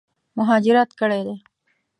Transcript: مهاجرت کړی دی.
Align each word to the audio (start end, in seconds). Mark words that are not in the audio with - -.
مهاجرت 0.37 0.89
کړی 0.99 1.21
دی. 1.27 1.35